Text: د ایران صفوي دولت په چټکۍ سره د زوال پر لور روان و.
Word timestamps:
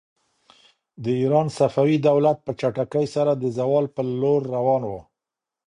د 1.03 1.05
ایران 1.21 1.47
صفوي 1.57 1.97
دولت 2.09 2.37
په 2.45 2.51
چټکۍ 2.59 3.05
سره 3.15 3.31
د 3.35 3.43
زوال 3.57 3.85
پر 3.95 4.05
لور 4.21 4.41
روان 4.55 4.81
و. 4.89 4.91